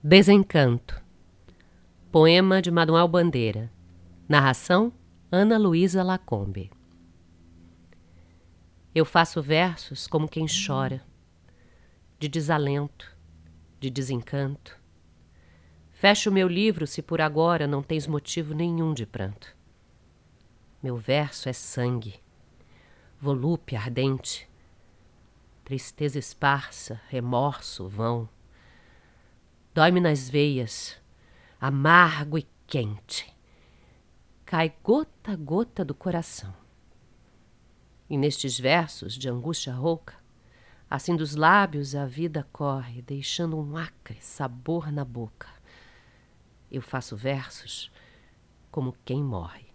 Desencanto. 0.00 1.02
Poema 2.12 2.62
de 2.62 2.70
Manuel 2.70 3.08
Bandeira. 3.08 3.68
Narração: 4.28 4.92
Ana 5.28 5.58
Luísa 5.58 6.04
Lacombe. 6.04 6.70
Eu 8.94 9.04
faço 9.04 9.42
versos 9.42 10.06
como 10.06 10.28
quem 10.28 10.46
chora, 10.46 11.02
de 12.16 12.28
desalento, 12.28 13.12
de 13.80 13.90
desencanto. 13.90 14.78
Fecho 15.90 16.30
meu 16.30 16.46
livro 16.46 16.86
se 16.86 17.02
por 17.02 17.20
agora 17.20 17.66
não 17.66 17.82
tens 17.82 18.06
motivo 18.06 18.54
nenhum 18.54 18.94
de 18.94 19.04
pranto. 19.04 19.56
Meu 20.80 20.96
verso 20.96 21.48
é 21.48 21.52
sangue, 21.52 22.20
volúpia 23.20 23.80
ardente, 23.80 24.48
tristeza 25.64 26.20
esparsa, 26.20 27.00
remorso 27.08 27.88
vão 27.88 28.28
Dói-me 29.78 30.00
nas 30.00 30.28
veias, 30.28 31.00
amargo 31.60 32.36
e 32.36 32.44
quente. 32.66 33.32
Cai 34.44 34.74
gota 34.82 35.30
a 35.30 35.36
gota 35.36 35.84
do 35.84 35.94
coração. 35.94 36.52
E 38.10 38.18
nestes 38.18 38.58
versos 38.58 39.14
de 39.14 39.28
angústia 39.28 39.72
rouca, 39.72 40.16
assim 40.90 41.14
dos 41.14 41.36
lábios 41.36 41.94
a 41.94 42.06
vida 42.06 42.44
corre, 42.52 43.02
deixando 43.02 43.56
um 43.56 43.76
acre 43.76 44.18
sabor 44.20 44.90
na 44.90 45.04
boca. 45.04 45.48
Eu 46.68 46.82
faço 46.82 47.16
versos 47.16 47.88
como 48.72 48.96
quem 49.04 49.22
morre. 49.22 49.67